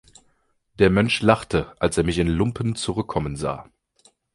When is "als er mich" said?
1.79-2.17